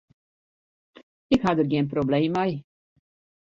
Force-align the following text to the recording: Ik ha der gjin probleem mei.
Ik 1.37 1.41
ha 1.43 1.51
der 1.57 1.67
gjin 1.71 1.91
probleem 1.93 2.29
mei. 2.35 2.53